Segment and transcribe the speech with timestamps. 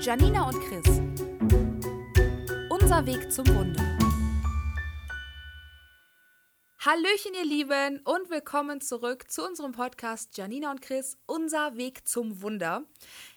[0.00, 1.00] Janina und Chris.
[2.70, 3.82] Unser Weg zum Wunder.
[6.78, 12.42] Hallöchen, ihr Lieben, und willkommen zurück zu unserem Podcast Janina und Chris, unser Weg zum
[12.42, 12.84] Wunder.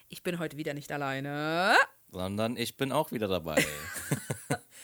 [0.08, 1.74] Ich bin heute wieder nicht alleine.
[2.10, 3.56] Sondern ich bin auch wieder dabei.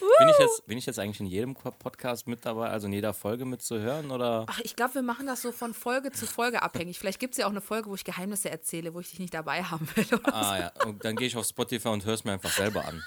[0.00, 3.14] bin, ich jetzt, bin ich jetzt eigentlich in jedem Podcast mit dabei, also in jeder
[3.14, 4.10] Folge mitzuhören?
[4.10, 4.46] Oder?
[4.48, 6.98] Ach, ich glaube, wir machen das so von Folge zu Folge abhängig.
[6.98, 9.34] Vielleicht gibt es ja auch eine Folge, wo ich Geheimnisse erzähle, wo ich dich nicht
[9.34, 10.06] dabei haben will.
[10.24, 10.62] ah so.
[10.62, 13.02] ja, und dann gehe ich auf Spotify und höre es mir einfach selber an.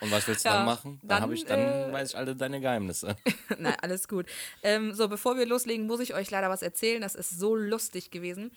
[0.00, 1.00] Und was willst du ja, dann machen?
[1.02, 3.16] Dann, dann, ich, dann äh, weiß ich alle deine Geheimnisse.
[3.58, 4.26] Nein, alles gut.
[4.62, 7.00] Ähm, so, bevor wir loslegen, muss ich euch leider was erzählen.
[7.00, 8.50] Das ist so lustig gewesen.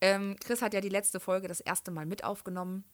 [0.00, 2.84] Ähm, Chris hat ja die letzte Folge das erste Mal mit aufgenommen.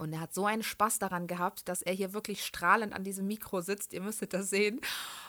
[0.00, 3.26] Und er hat so einen Spaß daran gehabt, dass er hier wirklich strahlend an diesem
[3.26, 3.92] Mikro sitzt.
[3.92, 4.80] Ihr müsstet das sehen.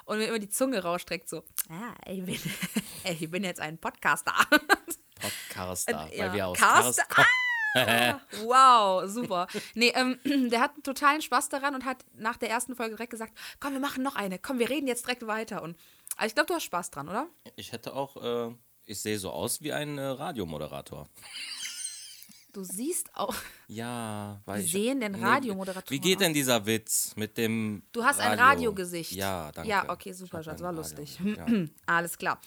[0.05, 2.39] Und mir immer die Zunge rausstreckt, so, ah, ich bin,
[3.19, 4.33] ich bin jetzt ein Podcaster.
[5.19, 7.03] Podcaster, äh, weil ja, wir aus Caster.
[7.75, 9.47] Ah, wow, super.
[9.75, 13.37] Nee, ähm, der hat totalen Spaß daran und hat nach der ersten Folge direkt gesagt,
[13.59, 15.63] komm, wir machen noch eine, komm, wir reden jetzt direkt weiter.
[15.63, 15.77] Und
[16.15, 17.27] also ich glaube, du hast Spaß dran, oder?
[17.57, 21.09] Ich hätte auch, äh, ich sehe so aus wie ein äh, Radiomoderator.
[22.53, 23.35] Du siehst auch.
[23.67, 24.71] Ja, weil ich.
[24.71, 25.89] sehen den Radiomoderator.
[25.89, 27.83] Wie geht denn dieser Witz mit dem.
[27.91, 28.31] Du hast Radio.
[28.31, 29.13] ein Radiogesicht.
[29.13, 29.69] Ja, danke.
[29.69, 31.19] Ja, okay, super, Schatz, war lustig.
[31.23, 31.45] Ja.
[31.85, 32.41] Alles klar.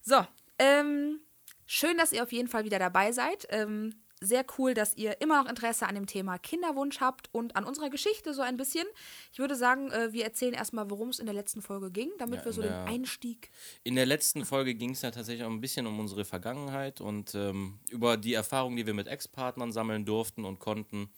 [0.00, 0.26] So,
[0.58, 1.20] ähm,
[1.66, 3.46] schön, dass ihr auf jeden Fall wieder dabei seid.
[3.50, 7.64] Ähm, sehr cool, dass ihr immer noch Interesse an dem Thema Kinderwunsch habt und an
[7.64, 8.86] unserer Geschichte so ein bisschen.
[9.32, 12.40] Ich würde sagen, äh, wir erzählen erstmal, worum es in der letzten Folge ging, damit
[12.40, 13.50] ja, wir so den Einstieg.
[13.82, 17.34] In der letzten Folge ging es ja tatsächlich auch ein bisschen um unsere Vergangenheit und
[17.34, 21.10] ähm, über die Erfahrungen, die wir mit Ex-Partnern sammeln durften und konnten.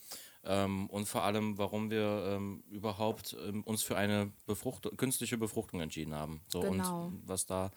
[0.47, 5.81] Ähm, und vor allem, warum wir ähm, überhaupt ähm, uns für eine Befrucht künstliche Befruchtung
[5.81, 6.43] entschieden haben.
[6.49, 7.07] So, genau.
[7.07, 7.71] Und was da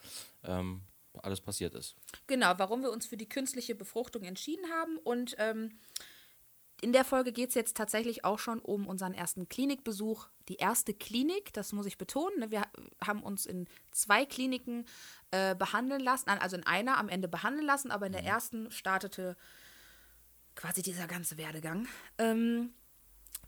[0.44, 0.82] ähm,
[1.20, 1.96] alles passiert ist.
[2.26, 4.98] Genau, warum wir uns für die künstliche Befruchtung entschieden haben.
[4.98, 5.78] Und ähm,
[6.80, 10.28] in der Folge geht es jetzt tatsächlich auch schon um unseren ersten Klinikbesuch.
[10.48, 12.38] Die erste Klinik, das muss ich betonen.
[12.38, 12.50] Ne?
[12.50, 12.62] Wir
[13.04, 14.86] haben uns in zwei Kliniken
[15.32, 18.28] äh, behandeln lassen, also in einer am Ende behandeln lassen, aber in der mhm.
[18.28, 19.36] ersten startete
[20.54, 21.88] quasi dieser ganze Werdegang.
[22.18, 22.72] Ähm,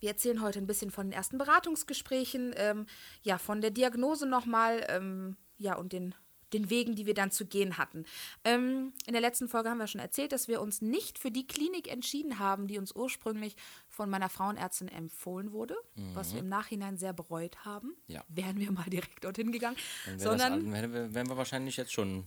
[0.00, 2.87] wir erzählen heute ein bisschen von den ersten Beratungsgesprächen, ähm,
[3.23, 6.15] ja, von der Diagnose nochmal, ähm, ja, und den
[6.53, 8.05] den Wegen, die wir dann zu gehen hatten.
[8.44, 11.47] Ähm, in der letzten Folge haben wir schon erzählt, dass wir uns nicht für die
[11.47, 13.56] Klinik entschieden haben, die uns ursprünglich
[13.88, 16.15] von meiner Frauenärztin empfohlen wurde, mhm.
[16.15, 17.94] was wir im Nachhinein sehr bereut haben.
[18.06, 18.25] Ja.
[18.28, 19.77] Wären wir mal direkt dorthin gegangen.
[20.06, 22.25] Dann Sondern das, wären wir wahrscheinlich jetzt schon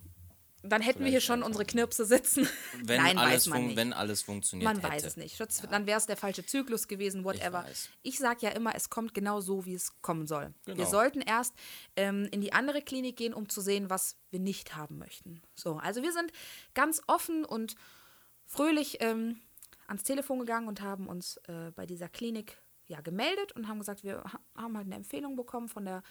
[0.64, 2.48] dann hätten wir hier schon unsere Knirpse sitzen.
[2.84, 3.76] Wenn, Nein, alles, weiß man nicht.
[3.76, 4.94] wenn alles funktioniert Man hätte.
[4.94, 5.36] weiß es nicht.
[5.36, 5.70] Schutz, ja.
[5.70, 7.66] Dann wäre es der falsche Zyklus gewesen, whatever.
[7.70, 10.54] Ich, ich sage ja immer, es kommt genau so, wie es kommen soll.
[10.66, 10.78] Genau.
[10.78, 11.54] Wir sollten erst
[11.96, 15.42] ähm, in die andere Klinik gehen, um zu sehen, was wir nicht haben möchten.
[15.54, 16.32] So, also wir sind
[16.74, 17.76] ganz offen und
[18.46, 19.42] fröhlich ähm,
[19.88, 22.58] ans Telefon gegangen und haben uns äh, bei dieser Klinik
[22.88, 24.24] ja, gemeldet und haben gesagt, wir
[24.56, 26.04] haben halt eine Empfehlung bekommen von der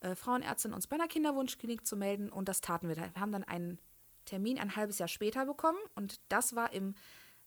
[0.00, 2.96] äh, Frauenärztin, uns bei einer Kinderwunschklinik zu melden und das taten wir.
[2.96, 3.78] Wir haben dann einen
[4.24, 6.94] Termin ein halbes Jahr später bekommen und das war im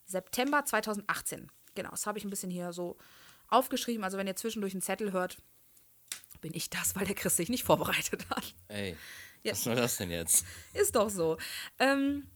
[0.05, 1.51] September 2018.
[1.75, 2.97] Genau, das habe ich ein bisschen hier so
[3.49, 4.03] aufgeschrieben.
[4.03, 5.37] Also wenn ihr zwischendurch einen Zettel hört,
[6.41, 8.53] bin ich das, weil der Chris sich nicht vorbereitet hat.
[8.67, 8.95] Ey,
[9.43, 9.51] ja.
[9.51, 10.45] was soll das denn jetzt?
[10.73, 11.37] Ist doch so.
[11.79, 12.27] Ähm,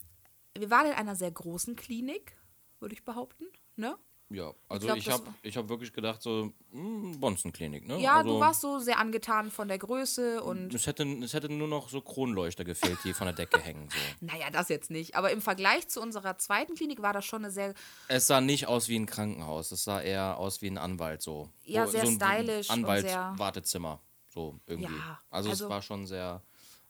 [0.57, 2.35] wir waren in einer sehr großen Klinik,
[2.80, 3.46] würde ich behaupten.
[3.75, 3.97] Ne?
[4.34, 8.00] Ja, also ich, ich habe hab wirklich gedacht, so, mh, hm, Bonzenklinik, ne?
[8.00, 10.74] Ja, also, du warst so sehr angetan von der Größe und.
[10.74, 13.90] Es hätte, es hätte nur noch so Kronleuchter gefehlt, die von der Decke hängen.
[13.90, 14.25] So.
[14.25, 15.16] Naja, das jetzt nicht.
[15.16, 17.74] Aber im Vergleich zu unserer zweiten Klinik war das schon eine sehr.
[18.08, 21.50] Es sah nicht aus wie ein Krankenhaus, es sah eher aus wie ein Anwalt, so.
[21.66, 22.69] Ja, so, sehr so ein stylisch.
[22.69, 24.94] Anwalt-Wartezimmer, so irgendwie.
[24.94, 26.42] Ja, also, also es war schon sehr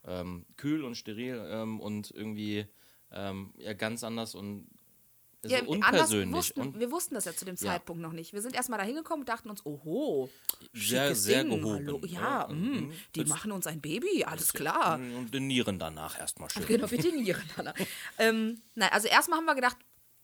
[0.06, 2.68] ähm, kühl und steril ähm, und irgendwie
[3.12, 4.68] ähm, ja, ganz anders und
[5.46, 6.36] ja, so unpersönlich.
[6.36, 8.34] Wussten, wir wussten das ja zu dem Zeitpunkt noch nicht.
[8.34, 10.30] Wir sind erstmal da hingekommen und dachten uns, oho,
[10.74, 11.88] sehr, sehr Ding, gehoben.
[11.88, 12.02] Hallo.
[12.06, 14.96] Ja, ja mh, mm, die machen uns ein Baby, alles klar.
[14.96, 16.66] Und den Nieren danach erstmal schön.
[16.68, 17.74] Genau, wir den Nieren danach.
[18.20, 19.78] ähm, nein, also erstmal haben wir gedacht,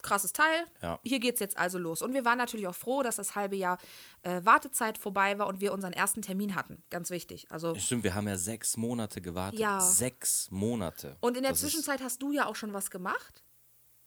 [0.03, 0.65] krasses Teil.
[0.81, 0.99] Ja.
[1.03, 2.01] Hier es jetzt also los.
[2.03, 3.79] Und wir waren natürlich auch froh, dass das halbe Jahr
[4.21, 6.83] äh, Wartezeit vorbei war und wir unseren ersten Termin hatten.
[6.91, 7.47] Ganz wichtig.
[7.49, 9.59] Also, Stimmt, wir haben ja sechs Monate gewartet.
[9.59, 9.81] Ja.
[9.81, 11.17] Sechs Monate.
[11.19, 13.43] Und in der das Zwischenzeit hast du ja auch schon was gemacht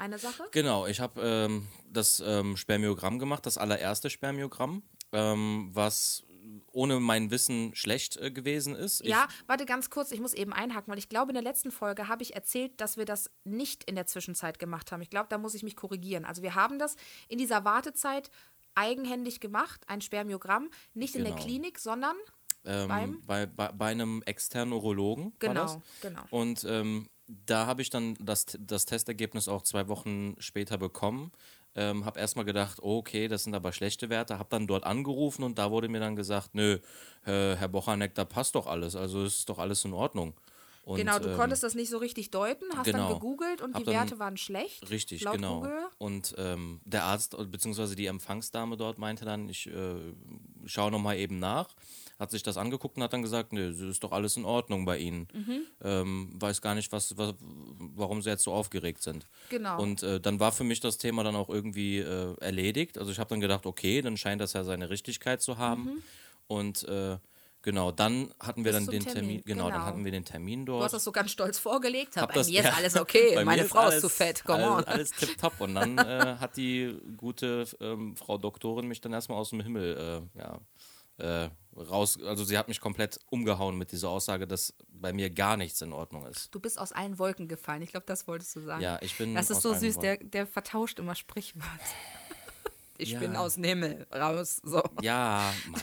[0.00, 0.44] eine Sache?
[0.50, 4.82] Genau, ich habe ähm, das ähm, Spermiogramm gemacht, das allererste Spermiogramm,
[5.12, 6.24] ähm, was
[6.72, 9.04] ohne mein Wissen schlecht äh, gewesen ist.
[9.04, 11.70] Ja, ich warte ganz kurz, ich muss eben einhaken, weil ich glaube, in der letzten
[11.70, 15.02] Folge habe ich erzählt, dass wir das nicht in der Zwischenzeit gemacht haben.
[15.02, 16.24] Ich glaube, da muss ich mich korrigieren.
[16.24, 16.96] Also wir haben das
[17.28, 18.30] in dieser Wartezeit
[18.74, 21.26] eigenhändig gemacht, ein Spermiogramm, nicht genau.
[21.26, 21.46] in der genau.
[21.46, 22.16] Klinik, sondern
[22.64, 25.32] ähm, bei, bei, bei, einem externen Urologen.
[25.38, 26.22] Genau, genau.
[26.30, 27.08] Und ähm,
[27.46, 31.32] da habe ich dann das, das Testergebnis auch zwei Wochen später bekommen.
[31.76, 34.38] Ähm, habe erstmal gedacht, oh, okay, das sind aber schlechte Werte.
[34.38, 36.78] Habe dann dort angerufen und da wurde mir dann gesagt, nö,
[37.24, 38.96] äh, Herr Bochanek, da passt doch alles.
[38.96, 40.34] Also ist doch alles in Ordnung.
[40.82, 43.14] Und, genau, du ähm, konntest das nicht so richtig deuten, hast dann genau.
[43.14, 44.90] gegoogelt und die dann- Werte waren schlecht.
[44.90, 45.60] Richtig, genau.
[45.60, 45.86] Google.
[45.98, 47.94] Und ähm, der Arzt bzw.
[47.94, 49.94] die Empfangsdame dort meinte dann, ich äh,
[50.66, 51.68] schaue nochmal eben nach,
[52.18, 54.98] hat sich das angeguckt und hat dann gesagt, nee, ist doch alles in Ordnung bei
[54.98, 55.26] Ihnen.
[55.32, 55.60] Mhm.
[55.82, 57.34] Ähm, weiß gar nicht, was, was,
[57.78, 59.26] warum Sie jetzt so aufgeregt sind.
[59.48, 59.80] Genau.
[59.80, 62.98] Und äh, dann war für mich das Thema dann auch irgendwie äh, erledigt.
[62.98, 66.02] Also ich habe dann gedacht, okay, dann scheint das ja seine Richtigkeit zu haben.
[66.46, 67.16] Und äh,
[67.62, 68.72] genau, dann hatten wir.
[68.72, 69.84] Bis dann den Termin, Termin, genau, dann genau.
[69.86, 70.84] hatten wir den Termin Du dort.
[70.84, 72.16] hast das so ganz stolz vorgelegt.
[72.16, 72.72] Hab bei das- mir ist ja.
[72.74, 73.34] alles okay.
[73.34, 74.44] Bei Meine Frau ist alles- zu fett.
[74.44, 74.84] Come on.
[74.84, 75.60] alles, alles tipptopp.
[75.60, 80.22] Und dann äh, hat die gute ähm, Frau Doktorin mich dann erstmal aus dem Himmel
[80.34, 80.60] äh, ja,
[81.18, 82.18] äh, raus.
[82.24, 85.92] Also sie hat mich komplett umgehauen mit dieser Aussage, dass bei mir gar nichts in
[85.92, 86.54] Ordnung ist.
[86.54, 87.82] Du bist aus allen Wolken gefallen.
[87.82, 88.82] Ich glaube, das wolltest du sagen.
[88.82, 89.34] Ja, ich bin.
[89.34, 91.68] Das ist so süß, der, der vertauscht immer Sprichwörter.
[93.02, 93.18] Ich Ja.
[93.18, 94.60] bin aus dem Himmel raus.
[94.62, 94.82] So.
[95.00, 95.80] Ja, mein.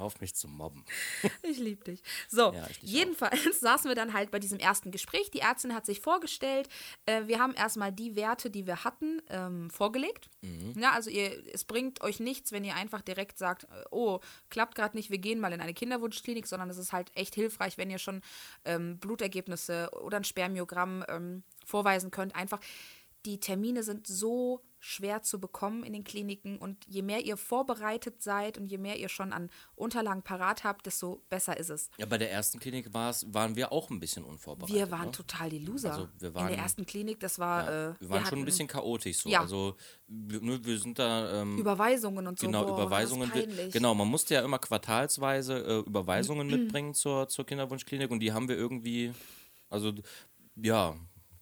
[0.00, 0.84] Hör auf mich zu mobben.
[1.42, 2.02] Ich liebe dich.
[2.28, 5.30] So, Ja, ich dich jedenfalls saßen wir dann halt bei diesem ersten Gespräch.
[5.30, 6.68] Die Ärztin hat sich vorgestellt.
[7.06, 10.30] Äh, wir haben erstmal die Werte, die wir hatten, ähm, vorgelegt.
[10.40, 10.72] Mhm.
[10.80, 14.74] Ja, also ihr, es bringt euch nichts, wenn ihr einfach direkt sagt, äh, oh, klappt
[14.74, 17.90] gerade nicht, wir gehen mal in eine Kinderwunschklinik, sondern es ist halt echt hilfreich, wenn
[17.90, 18.22] ihr schon
[18.64, 22.34] ähm, Blutergebnisse oder ein Spermiogramm ähm, vorweisen könnt.
[22.34, 22.60] Einfach,
[23.26, 28.22] die Termine sind so schwer zu bekommen in den Kliniken und je mehr ihr vorbereitet
[28.22, 31.90] seid und je mehr ihr schon an Unterlagen parat habt, desto besser ist es.
[31.98, 34.74] Ja, bei der ersten Klinik waren wir auch ein bisschen unvorbereitet.
[34.74, 35.12] Wir waren ne?
[35.12, 35.92] total die Loser.
[35.92, 37.64] Also wir in waren- der ersten Klinik, das war.
[37.64, 39.28] Ja, äh, wir waren schon hatten ein bisschen chaotisch so.
[39.28, 39.42] Ja.
[39.42, 42.46] Also wir, nur, wir sind da ähm, Überweisungen und so.
[42.46, 43.30] genau boah, Überweisungen.
[43.70, 48.48] Genau, man musste ja immer quartalsweise äh, Überweisungen mitbringen zur, zur Kinderwunschklinik und die haben
[48.48, 49.12] wir irgendwie,
[49.68, 49.92] also
[50.56, 50.96] ja,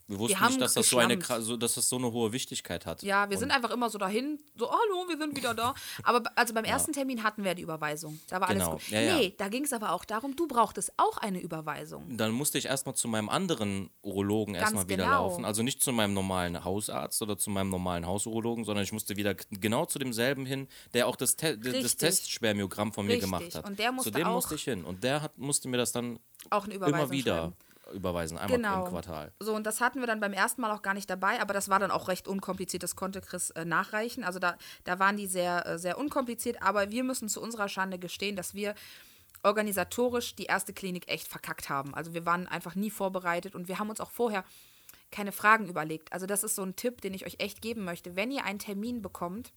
[0.09, 2.85] wir wussten haben nicht, dass das so eine so, dass das so eine hohe Wichtigkeit
[2.87, 3.03] hat.
[3.03, 5.75] Ja, wir und, sind einfach immer so dahin, so, hallo, wir sind wieder da.
[6.03, 8.19] Aber also beim ersten Termin hatten wir die Überweisung.
[8.27, 8.91] Da war Genau, alles gut.
[8.91, 9.17] ja, ja.
[9.17, 12.17] Nee, da ging es aber auch darum, du brauchtest auch eine Überweisung.
[12.17, 15.27] Dann musste ich erstmal zu meinem anderen Urologen erstmal wieder genau.
[15.27, 15.45] laufen.
[15.45, 19.35] Also nicht zu meinem normalen Hausarzt oder zu meinem normalen Hausurologen, sondern ich musste wieder
[19.35, 21.97] genau zu demselben hin, der auch das, Te das.
[21.97, 23.29] Testspermiogramm von mir Richtig.
[23.31, 23.65] gemacht hat.
[23.65, 24.83] Und der zu musste dem auch- musste ich hin.
[24.85, 26.19] Und der hat, musste mir das dann
[26.49, 26.99] Auch eine Überweisung.
[26.99, 27.53] immer wieder.
[27.91, 28.85] Überweisen, einmal Genau.
[28.85, 29.31] im Quartal.
[29.39, 31.69] So, und das hatten wir dann beim ersten Mal auch gar nicht dabei, aber das
[31.69, 34.23] war dann auch recht unkompliziert, das konnte Chris äh, nachreichen.
[34.23, 37.99] Also da, da waren die sehr, äh, sehr unkompliziert, aber wir müssen zu unserer Schande
[37.99, 38.75] gestehen, dass wir
[39.43, 41.93] organisatorisch die erste Klinik echt verkackt haben.
[41.95, 44.43] Also wir waren einfach nie vorbereitet und wir haben uns auch vorher
[45.11, 46.13] keine Fragen überlegt.
[46.13, 48.15] Also das ist so ein Tipp, den ich euch echt geben möchte.
[48.15, 49.53] Wenn ihr einen Termin bekommt,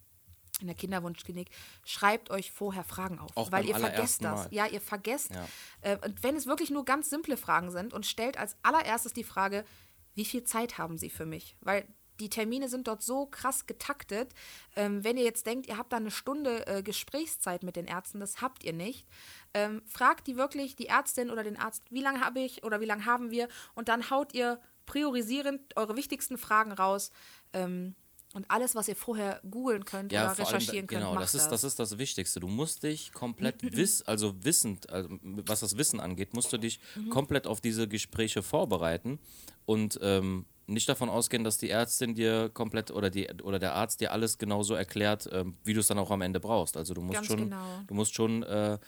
[0.63, 1.51] in der Kinderwunschklinik,
[1.85, 4.45] schreibt euch vorher Fragen auf, Auch weil ihr vergesst das.
[4.45, 4.49] Mal.
[4.51, 5.33] Ja, ihr vergesst.
[5.35, 5.47] Ja.
[5.83, 9.25] Äh, und wenn es wirklich nur ganz simple Fragen sind und stellt als allererstes die
[9.25, 9.65] Frage,
[10.15, 11.57] wie viel Zeit haben Sie für mich?
[11.61, 11.87] Weil
[12.21, 14.33] die Termine sind dort so krass getaktet.
[14.77, 18.21] Ähm, wenn ihr jetzt denkt, ihr habt da eine Stunde äh, Gesprächszeit mit den Ärzten,
[18.21, 19.07] das habt ihr nicht.
[19.55, 22.87] Ähm, fragt die wirklich, die Ärztin oder den Arzt, wie lange habe ich oder wie
[22.87, 23.49] lange haben wir?
[23.75, 27.11] Und dann haut ihr priorisierend eure wichtigsten Fragen raus.
[27.53, 27.95] Ähm,
[28.35, 31.49] und alles, was ihr vorher googeln könnt oder vor allem, recherchieren könnt, genau, das ist,
[31.49, 32.41] das ist das Wichtigste.
[32.41, 36.81] Du musst dich komplett wiss, also wissend, also was das Wissen angeht, musst du dich
[36.97, 37.11] Mhm.
[37.11, 39.19] komplett auf diese Gespräche vorbereiten
[39.67, 44.01] und ähm, nicht davon ausgehen, dass die Ärztin dir komplett oder die oder der Arzt
[44.01, 46.77] dir alles genauso erklärt, ähm, wie du es dann auch am Ende brauchst.
[46.77, 47.83] Also du musst Ganz schon, genau.
[47.87, 48.79] du musst schon äh,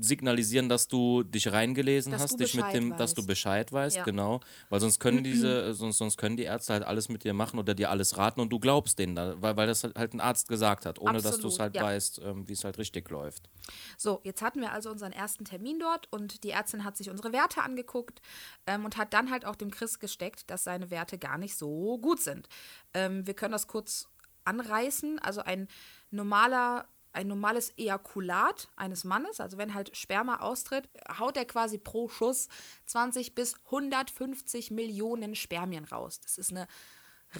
[0.00, 3.28] signalisieren, dass du dich reingelesen Dass hast, dich mit dem, dass du weißt.
[3.28, 4.04] Bescheid weißt, Ja.
[4.04, 7.58] genau, weil sonst können diese, sonst, sonst können die Ärzte halt alles mit dir machen
[7.58, 10.48] oder dir alles raten und du glaubst denen, da, weil, weil das halt ein Arzt
[10.48, 11.82] gesagt hat, ohne dass du es Absolut, halt ja.
[11.82, 13.48] weißt, ähm, wie es halt richtig läuft.
[13.96, 17.32] So, jetzt hatten wir also unseren ersten Termin dort und die Ärztin hat sich unsere
[17.32, 18.20] Werte angeguckt
[18.66, 21.98] ähm, und hat dann halt auch dem Chris gesteckt, dass seine Werte gar nicht so
[21.98, 22.48] gut sind.
[22.94, 24.08] Ähm, wir können das kurz
[24.44, 25.18] anreißen.
[25.18, 25.68] Also ein
[26.10, 30.88] normaler ein normales Ejakulat eines Mannes, also wenn halt Sperma austritt,
[31.18, 32.48] haut er quasi pro Schuss
[32.86, 36.20] 20 bis 150 Millionen Spermien raus.
[36.20, 36.66] Das ist eine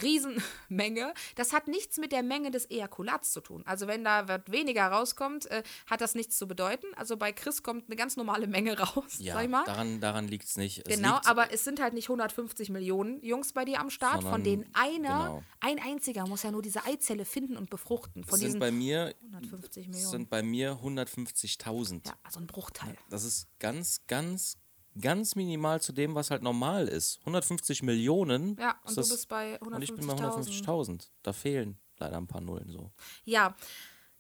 [0.02, 1.12] Riesenmenge.
[1.36, 3.62] Das hat nichts mit der Menge des Ejakulats zu tun.
[3.66, 6.86] Also wenn da weniger rauskommt, äh, hat das nichts zu bedeuten.
[6.96, 9.64] Also bei Chris kommt eine ganz normale Menge raus, Ja, sag ich mal.
[9.64, 10.84] daran, daran liegt es nicht.
[10.84, 14.42] Genau, aber es sind halt nicht 150 Millionen Jungs bei dir am Start, von Sondern-
[14.44, 15.42] denen einer, genau.
[15.60, 18.24] ein einziger muss ja nur diese Eizelle finden und befruchten.
[18.24, 20.10] Von sind bei mir 150 es Millionen.
[20.10, 22.06] sind bei mir 150.000.
[22.06, 22.96] ja, also ein Bruchteil.
[23.10, 24.56] Das ist ganz, ganz,
[25.00, 27.18] ganz minimal zu dem, was halt normal ist.
[27.20, 28.56] 150 Millionen.
[28.58, 30.64] Ja, und das, du bist bei und ich bin bei 150.000.
[30.64, 31.08] 150.000.
[31.22, 32.90] Da fehlen leider ein paar Nullen so.
[33.24, 33.56] Ja,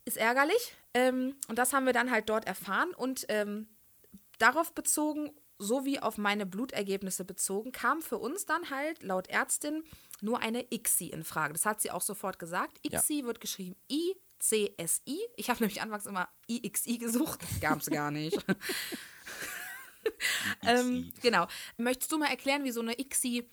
[0.04, 0.74] ist ärgerlich.
[0.94, 2.92] Ähm, und das haben wir dann halt dort erfahren.
[2.94, 3.68] Und ähm,
[4.38, 9.82] darauf bezogen, sowie auf meine Blutergebnisse bezogen, kam für uns dann halt laut Ärztin
[10.20, 11.52] nur eine ICSI in Frage.
[11.52, 12.78] Das hat sie auch sofort gesagt.
[12.84, 13.26] ICSI ja.
[13.26, 15.18] wird geschrieben I-C-S-I.
[15.36, 17.40] Ich habe nämlich anfangs immer IXI gesucht.
[17.60, 18.38] Gab es gar nicht.
[20.66, 21.46] ähm, genau.
[21.76, 23.48] Möchtest du mal erklären, wie so eine ICSI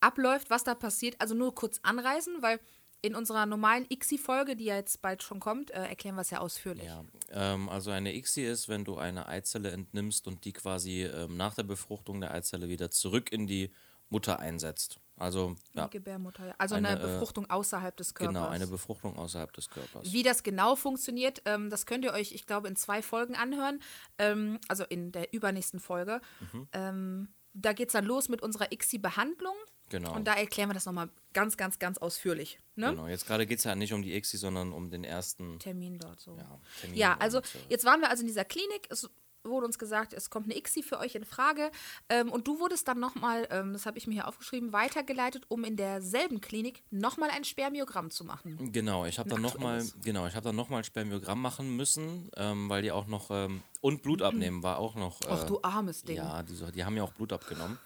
[0.00, 1.16] abläuft, was da passiert?
[1.20, 2.60] Also nur kurz anreißen, weil
[3.02, 6.40] in unserer normalen ICSI-Folge, die ja jetzt bald schon kommt, äh, erklären wir es ja
[6.40, 6.86] ausführlich.
[6.86, 11.36] Ja, ähm, also eine ICSI ist, wenn du eine Eizelle entnimmst und die quasi ähm,
[11.36, 13.70] nach der Befruchtung der Eizelle wieder zurück in die
[14.08, 15.00] Mutter einsetzt.
[15.18, 15.86] Also, ja.
[15.86, 16.54] Gebärmutter, ja.
[16.58, 18.34] Also eine, eine, äh, Befruchtung außerhalb des Körpers.
[18.34, 20.12] Genau, eine Befruchtung außerhalb des Körpers.
[20.12, 23.80] Wie das genau funktioniert, ähm, das könnt ihr euch, ich glaube, in zwei Folgen anhören.
[24.18, 26.20] Ähm, also in der übernächsten Folge.
[26.52, 26.68] Mhm.
[26.72, 29.54] Ähm, da geht es dann los mit unserer ICSI-Behandlung.
[29.88, 30.14] Genau.
[30.14, 32.58] Und da erklären wir das nochmal ganz, ganz, ganz ausführlich.
[32.74, 32.90] Ne?
[32.90, 35.98] Genau, jetzt gerade geht es ja nicht um die ICSI, sondern um den ersten Termin
[35.98, 36.36] dort so.
[36.36, 38.88] Ja, Termin ja also äh, jetzt waren wir also in dieser Klinik.
[38.90, 39.08] Es
[39.44, 41.70] wurde uns gesagt, es kommt eine ICSI für euch in Frage.
[42.08, 45.64] Ähm, und du wurdest dann nochmal, ähm, das habe ich mir hier aufgeschrieben, weitergeleitet, um
[45.64, 48.72] in derselben Klinik nochmal ein Spermiogramm zu machen.
[48.72, 52.92] Genau, ich habe dann nochmal genau, hab noch ein Spermiogramm machen müssen, ähm, weil die
[52.92, 55.20] auch noch, ähm, und Blut abnehmen war auch noch.
[55.22, 56.16] Äh, Ach du armes Ding.
[56.16, 57.78] Ja, die, die haben ja auch Blut abgenommen.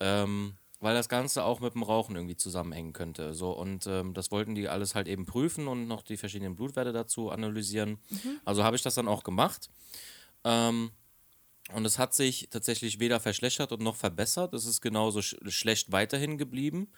[0.00, 3.32] Ähm, weil das Ganze auch mit dem Rauchen irgendwie zusammenhängen könnte.
[3.32, 6.92] So, und ähm, das wollten die alles halt eben prüfen und noch die verschiedenen Blutwerte
[6.92, 7.98] dazu analysieren.
[8.10, 8.40] Mhm.
[8.44, 9.70] Also habe ich das dann auch gemacht.
[10.44, 10.90] Ähm,
[11.72, 14.52] und es hat sich tatsächlich weder verschlechtert und noch verbessert.
[14.52, 16.88] Es ist genauso sch schlecht weiterhin geblieben.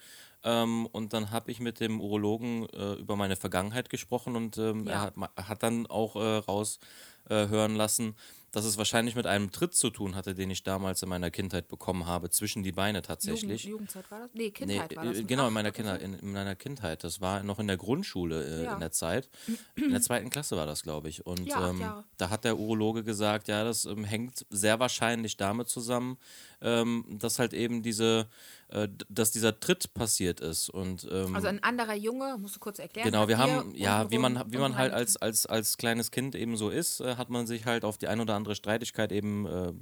[0.42, 4.86] Ähm, und dann habe ich mit dem Urologen äh, über meine Vergangenheit gesprochen und ähm,
[4.86, 4.92] ja.
[4.92, 5.14] er, hat,
[5.48, 8.16] hat, dann auch äh, raushören äh, lassen,
[8.56, 11.68] dass es wahrscheinlich mit einem Tritt zu tun hatte, den ich damals in meiner Kindheit
[11.68, 13.64] bekommen habe, zwischen die Beine tatsächlich.
[13.64, 14.30] Jugend, Jugendzeit war das?
[14.32, 15.18] Nee, Kindheit nee, war das.
[15.18, 17.04] Äh, genau, in meiner, Kinder, in, in, meiner Kindheit.
[17.04, 18.72] Das war noch in der Grundschule äh, ja.
[18.72, 19.28] in der Zeit.
[19.74, 21.26] In der zweiten Klasse war das, glaube ich.
[21.26, 21.84] Und ja, ähm,
[22.16, 26.16] da hat der Urologe gesagt, ja, das ähm, hängt sehr wahrscheinlich damit zusammen,
[26.62, 28.26] ähm, dass halt eben diese
[28.68, 30.68] äh, dass dieser Tritt passiert ist.
[30.68, 33.06] Und, ähm, also ein anderer Junge, musst du kurz erklären.
[33.06, 36.56] Genau, wir haben, ja, wie man, wie man halt als, als, als kleines Kind eben
[36.56, 39.72] so ist, äh, hat man sich halt auf die ein oder andere Streitigkeit eben, äh,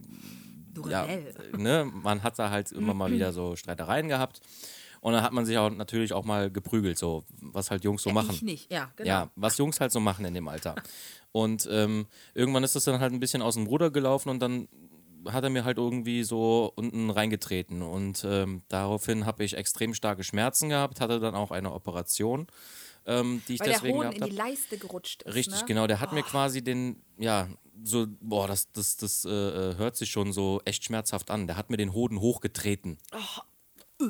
[0.90, 1.06] ja,
[1.56, 4.40] ne, man hat da halt immer mal wieder so Streitereien gehabt.
[5.00, 8.10] Und dann hat man sich auch natürlich auch mal geprügelt, so was halt Jungs so
[8.10, 8.30] ja, machen.
[8.32, 9.08] Ich nicht, ja, genau.
[9.08, 10.74] Ja, was Jungs halt so machen in dem Alter.
[11.32, 14.68] Und ähm, irgendwann ist das dann halt ein bisschen aus dem Ruder gelaufen und dann
[15.30, 17.82] hat er mir halt irgendwie so unten reingetreten.
[17.82, 22.46] Und ähm, daraufhin habe ich extrem starke Schmerzen gehabt, hatte dann auch eine Operation.
[23.06, 25.34] Ähm, die ich Weil deswegen der Hoden in die Leiste gerutscht ist.
[25.34, 25.66] Richtig, ne?
[25.66, 25.86] genau.
[25.86, 26.14] Der hat oh.
[26.14, 27.48] mir quasi den, ja,
[27.82, 31.46] so, boah, das, das, das äh, äh, hört sich schon so echt schmerzhaft an.
[31.46, 32.98] Der hat mir den Hoden hochgetreten.
[33.12, 34.06] Oh.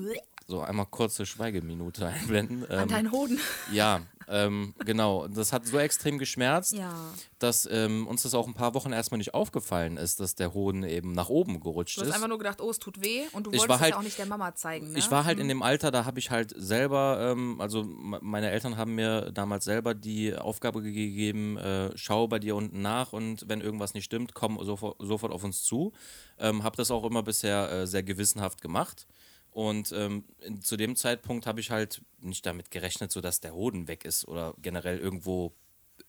[0.47, 2.71] So, einmal kurze Schweigeminute einblenden.
[2.71, 3.41] An ähm, deinen Hoden.
[3.73, 5.29] Ja, ähm, genau.
[5.29, 6.95] Das hat so extrem geschmerzt, ja.
[7.39, 10.83] dass ähm, uns das auch ein paar Wochen erstmal nicht aufgefallen ist, dass der Hoden
[10.83, 11.99] eben nach oben gerutscht ist.
[11.99, 12.15] Du hast ist.
[12.15, 14.19] einfach nur gedacht, oh, es tut weh und du wolltest es halt, ja auch nicht
[14.19, 14.93] der Mama zeigen.
[14.93, 14.99] Ne?
[14.99, 15.43] Ich war halt mhm.
[15.43, 19.65] in dem Alter, da habe ich halt selber, ähm, also meine Eltern haben mir damals
[19.65, 24.35] selber die Aufgabe gegeben, äh, schau bei dir unten nach und wenn irgendwas nicht stimmt,
[24.35, 25.93] komm sofort, sofort auf uns zu.
[26.39, 29.07] Ähm, habe das auch immer bisher äh, sehr gewissenhaft gemacht.
[29.55, 30.25] Und ähm,
[30.63, 34.27] zu dem Zeitpunkt habe ich halt nicht damit gerechnet, so dass der Hoden weg ist
[34.27, 35.53] oder generell irgendwo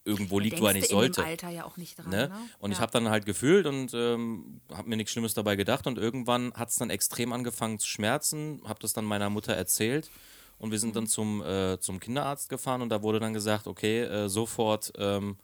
[0.03, 1.21] irgendwo liegt, wo er nicht sollte.
[1.21, 2.09] Im Alter ja auch nicht dran.
[2.09, 2.29] Ne?
[2.29, 2.35] Ne?
[2.57, 2.75] Und ja.
[2.75, 5.85] ich habe dann halt gefühlt und ähm, habe mir nichts Schlimmes dabei gedacht.
[5.85, 8.61] Und irgendwann hat es dann extrem angefangen zu schmerzen.
[8.65, 10.09] Habe das dann meiner Mutter erzählt.
[10.57, 10.93] Und wir sind mhm.
[10.93, 15.37] dann zum, äh, zum Kinderarzt gefahren und da wurde dann gesagt, okay, äh, sofort ähm,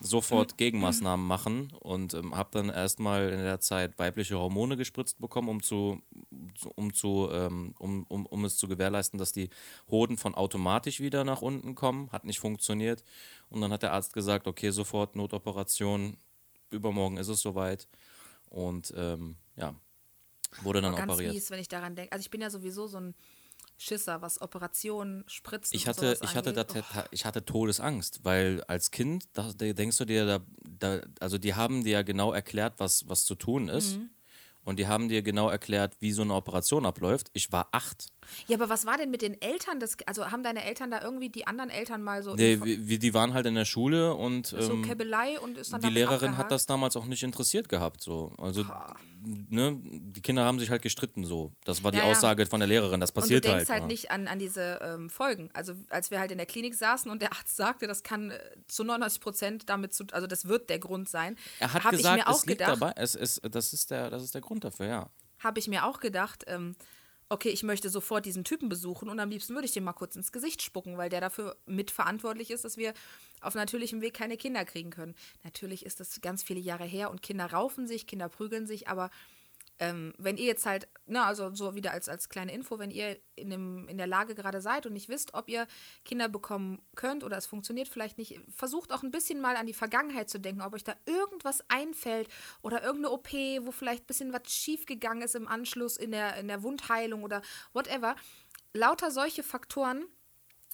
[0.00, 5.48] sofort Gegenmaßnahmen machen und ähm, habe dann erstmal in der Zeit weibliche Hormone gespritzt bekommen,
[5.48, 6.00] um zu,
[6.66, 9.50] um zu, ähm, um, um, um es zu gewährleisten, dass die
[9.90, 12.10] Hoden von automatisch wieder nach unten kommen.
[12.12, 13.04] Hat nicht funktioniert.
[13.48, 16.16] Und dann hat der Arzt gesagt, okay, sofort Notoperation,
[16.70, 17.88] übermorgen ist es soweit.
[18.48, 19.74] Und ähm, ja,
[20.62, 21.34] wurde dann ganz operiert.
[21.34, 22.12] Mies, wenn ich daran denke.
[22.12, 23.14] Also ich bin ja sowieso so ein
[23.76, 27.00] Schisser, was Operationen, Spritzen ich hatte, ich hatte, das, oh.
[27.12, 31.54] ich hatte Todesangst, weil als Kind, da, da denkst du dir, da, da, also die
[31.54, 33.96] haben dir ja genau erklärt, was, was zu tun ist.
[33.96, 34.10] Mhm.
[34.68, 37.30] Und die haben dir genau erklärt, wie so eine Operation abläuft.
[37.32, 38.08] Ich war acht.
[38.48, 39.80] Ja, aber was war denn mit den Eltern?
[39.80, 42.34] Das, also haben deine Eltern da irgendwie die anderen Eltern mal so.
[42.34, 44.52] Nee, wie, die waren halt in der Schule und.
[44.52, 46.38] Ähm, so Käbelei und ist dann Die Lehrerin abgehakt.
[46.38, 48.02] hat das damals auch nicht interessiert gehabt.
[48.02, 48.34] So.
[48.36, 48.66] Also,
[49.28, 51.52] ne, die Kinder haben sich halt gestritten so.
[51.64, 53.00] Das war die ja, Aussage von der Lehrerin.
[53.00, 53.44] Das passiert halt.
[53.44, 55.50] Und du denkst halt, halt nicht an, an diese ähm, Folgen.
[55.52, 58.38] Also, als wir halt in der Klinik saßen und der Arzt sagte, das kann äh,
[58.66, 60.04] zu 99 Prozent damit zu.
[60.12, 61.36] Also, das wird der Grund sein.
[61.60, 62.92] Er hat gesagt, es liegt gedacht, dabei.
[62.96, 65.10] Es ist, das, ist der, das ist der Grund dafür, ja.
[65.38, 66.44] Habe ich mir auch gedacht.
[66.46, 66.74] Ähm,
[67.30, 70.16] okay, ich möchte sofort diesen Typen besuchen und am liebsten würde ich dem mal kurz
[70.16, 72.94] ins Gesicht spucken, weil der dafür mitverantwortlich ist, dass wir
[73.40, 75.14] auf natürlichem Weg keine Kinder kriegen können.
[75.44, 79.10] Natürlich ist das ganz viele Jahre her und Kinder raufen sich, Kinder prügeln sich, aber
[79.80, 83.18] ähm, wenn ihr jetzt halt, ne, also so wieder als, als kleine Info, wenn ihr
[83.36, 85.66] in, dem, in der Lage gerade seid und nicht wisst, ob ihr
[86.04, 89.74] Kinder bekommen könnt oder es funktioniert vielleicht nicht, versucht auch ein bisschen mal an die
[89.74, 92.28] Vergangenheit zu denken, ob euch da irgendwas einfällt
[92.62, 96.48] oder irgendeine OP, wo vielleicht ein bisschen was schiefgegangen ist im Anschluss in der, in
[96.48, 97.42] der Wundheilung oder
[97.72, 98.16] whatever.
[98.72, 100.04] Lauter solche Faktoren,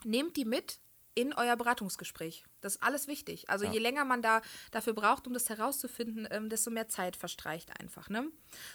[0.04, 0.80] nehmt die mit
[1.14, 2.44] in euer Beratungsgespräch.
[2.64, 3.48] Das ist alles wichtig.
[3.48, 3.72] Also Ja.
[3.72, 4.40] je länger man da
[4.70, 8.08] dafür braucht, um das herauszufinden, ähm, desto mehr Zeit verstreicht einfach.
[8.08, 8.26] Ne?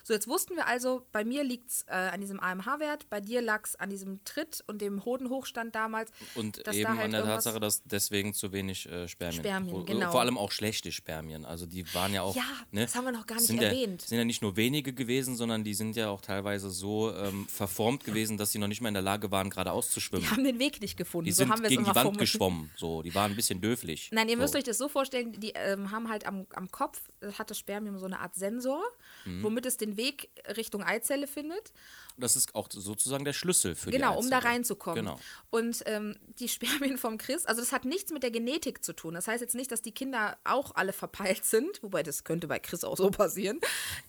[0.03, 3.41] So, jetzt wussten wir also, bei mir liegt es äh, an diesem AMH-Wert, bei dir
[3.41, 6.11] lag es an diesem Tritt und dem Hodenhochstand damals.
[6.35, 9.41] Und eben da halt an der Tatsache, dass deswegen zu wenig äh, Spermien.
[9.43, 10.11] Spermien, Wo- genau.
[10.11, 11.45] Vor allem auch schlechte Spermien.
[11.45, 12.35] Also die waren ja auch.
[12.35, 14.01] Ja, ne, das haben wir noch gar nicht erwähnt.
[14.03, 17.47] Ja, sind ja nicht nur wenige gewesen, sondern die sind ja auch teilweise so ähm,
[17.47, 20.23] verformt gewesen, dass sie noch nicht mal in der Lage waren, geradeaus zu schwimmen.
[20.25, 21.25] Die haben den Weg nicht gefunden.
[21.25, 22.19] Die so sind gegen die Wand formuliert.
[22.19, 22.69] geschwommen.
[22.75, 24.09] So, die waren ein bisschen döflich.
[24.11, 24.41] Nein, ihr so.
[24.41, 27.57] müsst euch das so vorstellen, die ähm, haben halt am, am Kopf, äh, hat das
[27.57, 28.83] Spermium so eine Art Sensor,
[29.25, 29.43] Mhm.
[29.43, 31.73] womit es den Weg Richtung Eizelle findet.
[32.17, 35.05] Das ist auch sozusagen der Schlüssel für Genau, die um da reinzukommen.
[35.05, 35.19] Genau.
[35.49, 39.13] Und ähm, die Spermien vom Chris, also das hat nichts mit der Genetik zu tun.
[39.13, 42.59] Das heißt jetzt nicht, dass die Kinder auch alle verpeilt sind, wobei das könnte bei
[42.59, 43.59] Chris auch so passieren.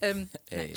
[0.01, 0.75] Ähm, nein,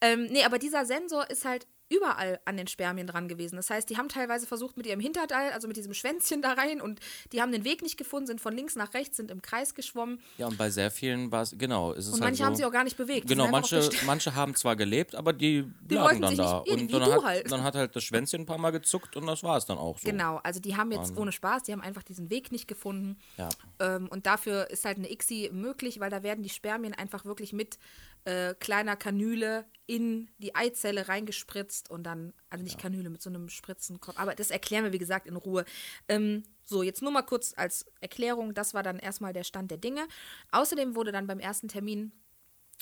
[0.00, 3.56] ähm, nee, aber dieser Sensor ist halt überall an den Spermien dran gewesen.
[3.56, 6.80] Das heißt, die haben teilweise versucht mit ihrem Hinterteil, also mit diesem Schwänzchen da rein
[6.80, 7.00] und
[7.32, 10.20] die haben den Weg nicht gefunden, sind von links nach rechts, sind im Kreis geschwommen
[10.38, 12.56] Ja, und bei sehr vielen war es, genau, ist es und halt manche so, haben
[12.56, 13.28] sich auch gar nicht bewegt.
[13.28, 16.58] Genau, manche, manche haben zwar gelebt, aber die, Die lagen dann da.
[16.58, 17.52] und dann, hat, halt.
[17.52, 19.98] dann hat halt das Schwänzchen ein paar Mal gezuckt und das war es dann auch
[19.98, 20.08] so.
[20.08, 23.18] Genau, also die haben jetzt ohne Spaß, die haben einfach diesen Weg nicht gefunden.
[23.36, 23.48] Ja.
[23.80, 27.52] Ähm, und dafür ist halt eine ICSI möglich, weil da werden die Spermien einfach wirklich
[27.52, 27.78] mit
[28.24, 33.50] äh, kleiner Kanüle in die Eizelle reingespritzt und dann, also nicht Kanüle, mit so einem
[33.50, 34.18] Spritzenkopf.
[34.18, 35.66] Aber das erklären wir, wie gesagt, in Ruhe.
[36.08, 39.76] Ähm, so, jetzt nur mal kurz als Erklärung, das war dann erstmal der Stand der
[39.76, 40.08] Dinge.
[40.50, 42.10] Außerdem wurde dann beim ersten Termin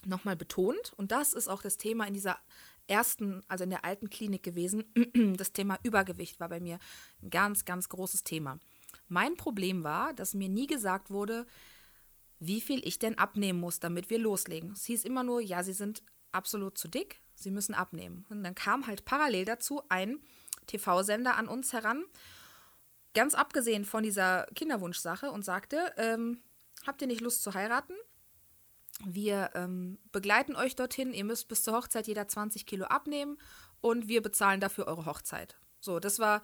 [0.04, 2.38] nochmal betont, und das ist auch das Thema in dieser
[2.86, 4.84] ersten, also in der alten Klinik gewesen,
[5.36, 6.78] das Thema Übergewicht war bei mir
[7.22, 8.60] ein ganz, ganz großes Thema.
[9.08, 11.44] Mein Problem war, dass mir nie gesagt wurde,
[12.38, 14.70] wie viel ich denn abnehmen muss, damit wir loslegen.
[14.74, 18.26] Es hieß immer nur, ja, Sie sind absolut zu dick, Sie müssen abnehmen.
[18.28, 20.20] Und dann kam halt parallel dazu ein
[20.66, 22.04] TV-Sender an uns heran,
[23.14, 26.42] ganz abgesehen von dieser Kinderwunschsache und sagte, ähm,
[26.86, 27.94] habt ihr nicht Lust zu heiraten?
[29.04, 31.14] Wir ähm, begleiten euch dorthin.
[31.14, 33.38] Ihr müsst bis zur Hochzeit jeder 20 Kilo abnehmen
[33.80, 35.56] und wir bezahlen dafür eure Hochzeit.
[35.80, 36.42] So, das war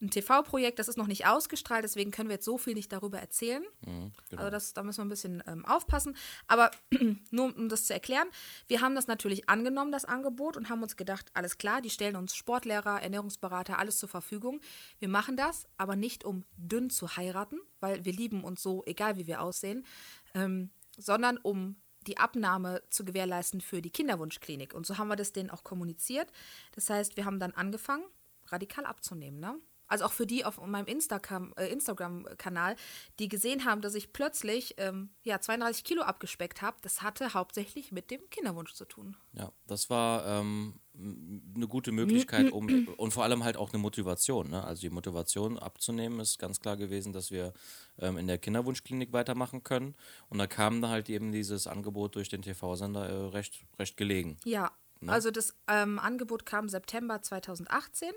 [0.00, 3.18] ein TV-Projekt, das ist noch nicht ausgestrahlt, deswegen können wir jetzt so viel nicht darüber
[3.18, 3.62] erzählen.
[3.84, 4.42] Mhm, genau.
[4.42, 6.16] Also das, da müssen wir ein bisschen ähm, aufpassen.
[6.46, 6.70] Aber
[7.30, 8.28] nur um das zu erklären,
[8.66, 12.16] wir haben das natürlich angenommen, das Angebot, und haben uns gedacht, alles klar, die stellen
[12.16, 14.60] uns Sportlehrer, Ernährungsberater, alles zur Verfügung.
[14.98, 19.16] Wir machen das, aber nicht um dünn zu heiraten, weil wir lieben uns so, egal
[19.16, 19.86] wie wir aussehen,
[20.34, 21.76] ähm, sondern um
[22.06, 24.74] die Abnahme zu gewährleisten für die Kinderwunschklinik.
[24.74, 26.30] Und so haben wir das denen auch kommuniziert.
[26.72, 28.04] Das heißt, wir haben dann angefangen,
[28.48, 29.40] radikal abzunehmen.
[29.40, 29.58] Ne?
[29.86, 32.76] Also auch für die auf meinem Instagram- äh, Instagram-Kanal,
[33.18, 37.92] die gesehen haben, dass ich plötzlich ähm, ja, 32 Kilo abgespeckt habe, das hatte hauptsächlich
[37.92, 39.16] mit dem Kinderwunsch zu tun.
[39.32, 44.50] Ja, das war ähm, eine gute Möglichkeit, um und vor allem halt auch eine Motivation.
[44.50, 44.64] Ne?
[44.64, 47.52] Also die Motivation abzunehmen ist ganz klar gewesen, dass wir
[47.98, 49.94] ähm, in der Kinderwunschklinik weitermachen können.
[50.28, 54.36] Und da kam dann halt eben dieses Angebot durch den TV-Sender äh, recht, recht gelegen.
[54.44, 54.70] Ja,
[55.08, 58.10] also das ähm, Angebot kam September 2018.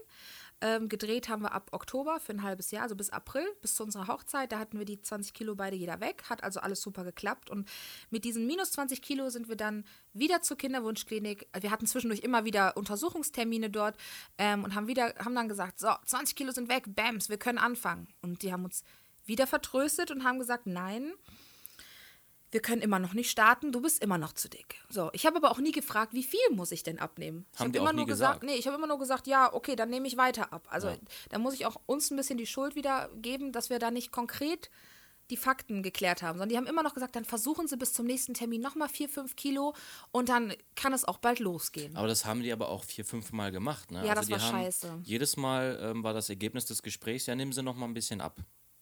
[0.60, 3.84] Ähm, gedreht haben wir ab Oktober für ein halbes Jahr, also bis April, bis zu
[3.84, 4.52] unserer Hochzeit.
[4.52, 6.24] Da hatten wir die 20 Kilo beide jeder weg.
[6.30, 7.52] Hat also alles super geklappt.
[7.52, 7.70] Und
[8.10, 11.48] mit diesen minus 20 Kilo sind wir dann wieder zur Kinderwunschklinik.
[11.60, 13.98] Wir hatten zwischendurch immer wieder Untersuchungstermine dort
[14.40, 17.60] ähm, und haben, wieder, haben dann gesagt, so, 20 Kilo sind weg, bams, wir können
[17.60, 18.08] anfangen.
[18.22, 18.84] Und die haben uns
[19.26, 21.14] wieder vertröstet und haben gesagt, nein,
[22.58, 24.82] wir können immer noch nicht starten, du bist immer noch zu dick.
[24.90, 27.46] So, ich habe aber auch nie gefragt, wie viel muss ich denn abnehmen?
[27.54, 28.52] Ich Haben habe die immer nur gesagt, gesagt?
[28.52, 30.68] nee, ich habe immer nur gesagt, ja, okay, dann nehme ich weiter ab.
[30.72, 30.92] Also
[31.30, 34.12] da muss ich auch uns ein bisschen die Schuld wieder geben, dass wir da nicht
[34.12, 34.72] konkret
[35.30, 38.08] die Fakten geklärt haben, sondern die haben immer noch gesagt, dann versuchen sie bis zum
[38.08, 39.76] nächsten Termin nochmal vier, fünf Kilo
[40.12, 41.96] und dann kann es auch bald losgehen.
[41.96, 43.92] Aber das haben die aber auch vier, fünf Mal gemacht.
[43.92, 44.04] Ne?
[44.04, 45.02] Ja, also das war scheiße.
[45.04, 48.20] Jedes Mal ähm, war das Ergebnis des Gesprächs, ja, nehmen Sie noch mal ein bisschen
[48.20, 48.40] ab.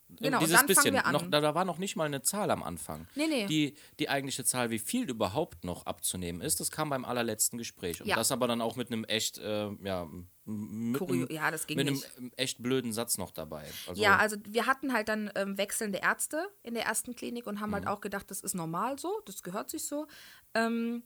[0.08, 1.14] Genau, Dieses dann fangen bisschen, wir an.
[1.14, 3.08] Noch, da, war noch nicht mal eine Zahl am Anfang.
[3.16, 3.46] Nee, nee.
[3.48, 8.02] Die, die eigentliche Zahl, wie viel überhaupt noch abzunehmen ist, das kam beim allerletzten Gespräch.
[8.02, 8.16] Und Ja.
[8.16, 10.08] das aber dann auch mit einem echt, äh, ja,
[10.46, 12.18] mit, Kurio- einem- ja, das ging mit nicht.
[12.18, 13.66] einem echt blöden Satz noch dabei.
[13.88, 17.60] Also, Ja, also wir hatten halt dann ähm, wechselnde Ärzte in der ersten Klinik und
[17.60, 17.76] haben Mhm.
[17.76, 20.08] halt auch gedacht, das ist normal so, das gehört sich so.
[20.54, 21.04] Ähm,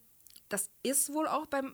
[0.50, 1.74] das ist wohl auch beim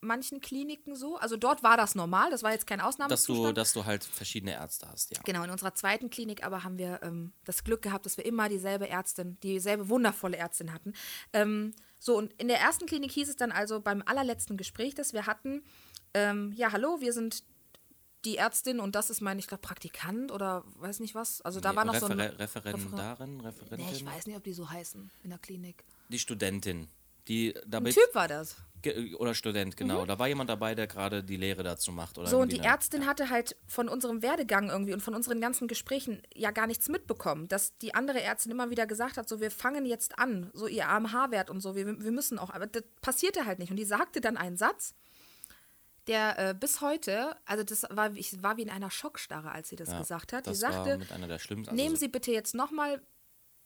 [0.00, 1.16] manchen Kliniken so.
[1.16, 3.48] Also dort war das normal, das war jetzt kein Dass Ausnahmezustand.
[3.48, 5.20] du, dass du halt verschiedene Ärzte hast, ja.
[5.24, 8.48] Genau, in unserer zweiten Klinik aber haben wir ähm, das Glück gehabt, dass wir immer
[8.48, 10.92] dieselbe Ärztin, dieselbe wundervolle Ärztin hatten.
[11.32, 15.12] Ähm, so, und in der ersten Klinik hieß es dann also beim allerletzten Gespräch, das
[15.12, 15.62] wir hatten,
[16.14, 17.42] ähm, ja, hallo, wir sind
[18.24, 21.40] die Ärztin und das ist mein, ich glaube, Praktikant oder weiß nicht was.
[21.42, 22.18] Also da Nee, war noch so ein...
[22.20, 25.84] Refer Referendarin, Referentin, Nee, ich weiß nicht, ob die so heißen in der Klinik.
[26.08, 26.88] die Studentin,
[27.28, 28.56] die Ein damit Typ war das.
[29.18, 30.06] Oder Student, genau.
[30.06, 32.68] Da war jemand dabei, der gerade die Lehre dazu macht oder So, und die eine-
[32.68, 36.88] Ärztin hatte halt von unserem Werdegang irgendwie und von unseren ganzen Gesprächen ja gar nichts
[36.88, 37.48] mitbekommen.
[37.48, 40.88] Dass die andere Ärztin immer wieder gesagt hat, so, wir fangen jetzt an, so ihr
[40.88, 42.50] AMH-Wert und so, wir, wir müssen auch.
[42.50, 43.70] Aber das passierte halt nicht.
[43.70, 44.94] Und die sagte dann einen Satz,
[46.06, 49.76] der äh, bis heute, also das war, ich war wie in einer Schockstarre, als sie
[49.76, 50.46] das Ja, gesagt hat.
[50.46, 51.74] Das die war sagte, mit einer der schlimmsten.
[51.74, 53.02] nehmen also, Sie bitte jetzt nochmal,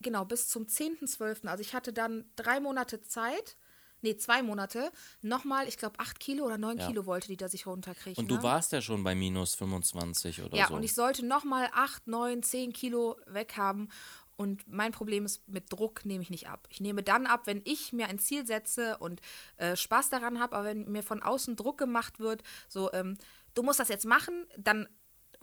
[0.00, 3.56] genau, bis zum 10.12., also ich hatte dann drei Monate Zeit,
[4.02, 4.90] nee, zwei Monate,
[5.22, 6.86] nochmal, ich glaube, acht Kilo oder neun Ja.
[6.86, 8.20] Kilo wollte die, dass ich runterkriege.
[8.20, 8.42] Und du ne?
[8.42, 10.74] warst ja schon bei minus 25 oder Ja, so.
[10.74, 13.90] und ich sollte nochmal 8, 9, 10 Kilo weghaben.
[14.36, 16.66] Und mein Problem ist, mit Druck nehme ich nicht ab.
[16.70, 19.20] Ich nehme dann ab, wenn ich mir ein Ziel setze und
[19.58, 23.18] äh, Spaß daran habe, aber wenn mir von außen Druck gemacht wird, so, ähm,
[23.54, 24.88] du musst das jetzt machen, dann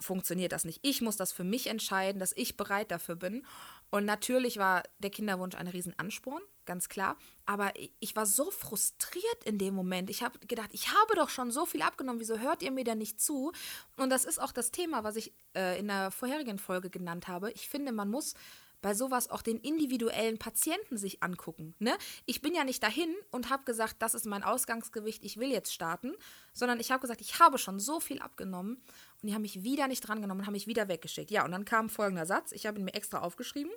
[0.00, 0.80] funktioniert das nicht.
[0.82, 3.44] Ich muss das für mich entscheiden, dass ich bereit dafür bin.
[3.90, 7.16] Und natürlich war der Kinderwunsch ein Riesenansporn, ganz klar.
[7.46, 10.10] Aber ich- war so frustriert in dem Moment.
[10.10, 12.20] Ich habe gedacht, ich habe doch schon so viel abgenommen.
[12.20, 13.50] Wieso hört ihr mir da nicht zu?
[13.96, 17.50] Und das ist auch das Thema, was ich äh, in der vorherigen Folge genannt habe.
[17.52, 18.34] Ich finde, man muss
[18.80, 21.74] bei sowas auch den individuellen Patienten sich angucken.
[21.80, 21.96] Ne?
[22.26, 25.74] Ich bin ja nicht dahin und habe gesagt, das ist mein Ausgangsgewicht, ich will jetzt
[25.74, 26.12] starten,
[26.52, 28.74] sondern ich habe gesagt, ich habe schon so viel abgenommen
[29.20, 31.32] und die haben mich wieder nicht drangenommen und haben mich wieder weggeschickt.
[31.32, 33.72] Ja, und dann kam folgender Satz, ich habe ihn mir extra aufgeschrieben.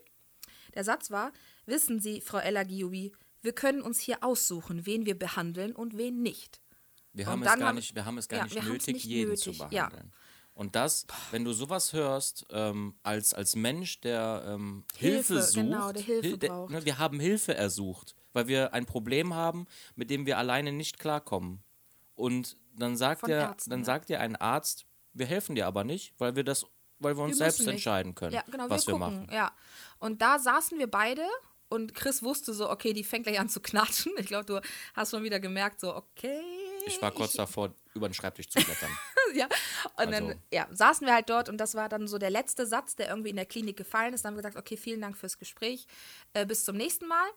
[0.73, 1.31] Der Satz war,
[1.65, 6.21] wissen Sie, Frau Ella Giobi, wir können uns hier aussuchen, wen wir behandeln und wen
[6.21, 6.61] nicht.
[7.13, 9.29] wir und haben es gar nicht, wir haben es gar ja, nicht nötig, nicht jeden
[9.31, 9.67] nötig, zu ja.
[9.67, 10.13] behandeln.
[10.53, 15.55] Und das, wenn du sowas hörst, ähm, als, als Mensch, der ähm, Hilfe, Hilfe, sucht,
[15.55, 16.71] genau, der Hilfe Hil- der- braucht.
[16.71, 20.99] ne, wir haben Hilfe ersucht, weil wir ein Problem haben, mit dem wir alleine nicht
[20.99, 21.63] klarkommen.
[22.15, 23.85] Und dann sagt Von dir, Ärzten, dann ja.
[23.85, 26.65] sagt dir ein Arzt, wir helfen dir aber nicht, weil wir das,
[27.01, 29.27] weil wir uns Wir selbst entscheiden können, Ja, genau, was wir, wir machen.
[29.31, 29.51] Ja.
[29.99, 31.25] Und da saßen wir beide
[31.69, 34.11] und Chris wusste so, okay, die fängt gleich an zu knatschen.
[34.17, 34.61] Ich glaube, du
[34.93, 36.41] hast schon wieder gemerkt, so, okay.
[36.85, 38.89] Ich war kurz davor, über den Schreibtisch zu klettern.
[39.33, 39.45] ja.
[39.45, 39.51] Und
[39.97, 42.95] Also- dann ja, saßen wir halt dort und das war dann so der letzte Satz,
[42.95, 44.25] der irgendwie in der Klinik gefallen ist.
[44.25, 45.87] Dann haben wir gesagt, okay, vielen Dank fürs Gespräch.
[46.33, 47.29] Äh, bis zum nächsten Mal.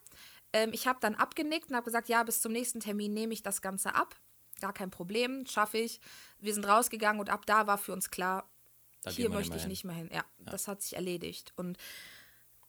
[0.53, 3.43] Ähm, ich habe dann abgenickt und habe gesagt, ja, bis zum nächsten Termin nehme ich
[3.43, 4.17] das Ganze ab.
[4.61, 6.01] Gar kein Problem, schaffe ich.
[6.39, 8.49] Wir sind rausgegangen und ab da war für uns klar,
[9.05, 9.71] Da hier wir möchte ich hin.
[9.71, 10.11] nicht mehr hin.
[10.13, 11.53] Ja, das hat sich erledigt.
[11.57, 11.79] Und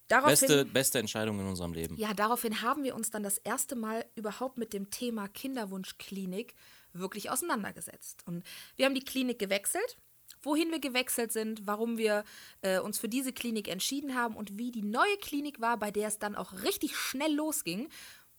[0.08, 1.96] daraufhin, Beste, beste Entscheidung in unserem Leben.
[1.96, 6.54] ja, daraufhin haben wir uns dann das erste Mal überhaupt mit dem Thema Kinderwunschklinik
[6.92, 8.22] wirklich auseinandergesetzt.
[8.26, 8.44] Und
[8.76, 9.96] wir haben die Klinik gewechselt,
[10.42, 12.24] wohin wir gewechselt sind, warum wir
[12.62, 16.08] äh, uns für diese Klinik entschieden haben und wie die neue Klinik war, bei der
[16.08, 17.88] es dann auch richtig schnell losging.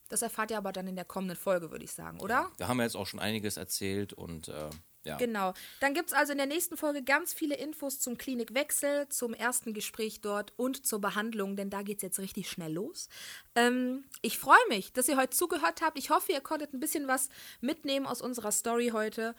[0.09, 2.49] Das erfahrt ihr aber dann in der kommenden Folge, würde ich sagen, oder?
[2.57, 4.69] Wir haben ja jetzt auch schon einiges erzählt und äh,
[5.07, 5.17] ja.
[5.17, 5.53] Genau.
[5.79, 9.73] Dann gibt es also in der nächsten Folge ganz viele Infos zum Klinikwechsel, zum ersten
[9.73, 13.09] Gespräch dort und zur Behandlung, denn da geht es jetzt richtig schnell los.
[13.55, 15.97] Ähm, ich freue mich, dass ihr heute zugehört habt.
[15.97, 17.29] Ich hoffe, ihr konntet ein bisschen was
[17.61, 19.33] mitnehmen aus unserer Story heute.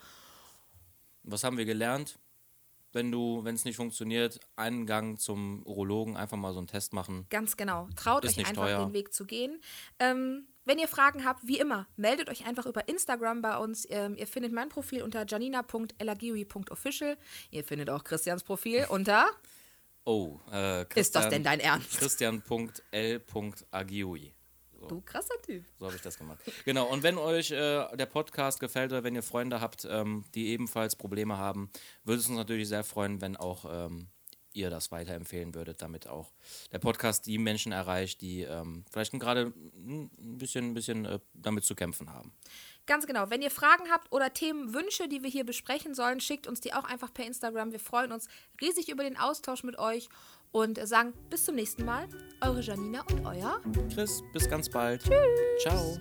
[1.23, 2.19] Was haben wir gelernt?
[2.93, 6.95] Wenn du, wenn es nicht funktioniert, einen Gang zum Urologen, einfach mal so einen Test
[6.95, 7.27] machen.
[7.29, 7.87] Ganz genau.
[7.97, 8.87] Traut Ist euch nicht einfach teuer.
[8.87, 9.61] den Weg zu gehen.
[9.99, 13.87] Ähm, wenn ihr Fragen habt, wie immer, meldet euch einfach über Instagram bei uns.
[13.89, 17.17] Ähm, ihr findet mein Profil unter janina.elagiwi.official.
[17.51, 19.27] Ihr findet auch Christians Profil unter.
[20.05, 21.99] Oh, äh, Christian, Ist das denn dein Ernst?
[21.99, 23.25] Christian.l.agiui.
[24.89, 25.65] Du krasser Typ.
[25.79, 26.39] So habe ich das gemacht.
[26.65, 30.49] Genau, und wenn euch äh, der Podcast gefällt oder wenn ihr Freunde habt, ähm, die
[30.49, 31.71] ebenfalls Probleme haben,
[32.05, 34.09] würde es uns natürlich sehr freuen, wenn auch ähm,
[34.59, 36.33] ihr das weiterempfehlen würdet, damit auch
[36.73, 41.65] der Podcast die Menschen erreicht, die ähm, vielleicht gerade ein bisschen, ein bisschen äh, damit
[41.65, 42.33] zu kämpfen haben.
[42.87, 43.31] Ganz genau.
[43.31, 46.85] Wenn ihr Fragen habt oder Themenwünsche, die wir hier besprechen sollen, schickt uns die auch
[46.85, 47.73] einfach per Instagram.
[47.73, 48.29] Wir freuen uns
[48.61, 50.09] riesig über den Austausch mit euch
[50.53, 52.09] und sagen bis zum nächsten Mal.
[52.41, 53.61] Eure Janina und euer
[53.93, 55.03] Chris, bis ganz bald.
[55.61, 55.99] Ciao.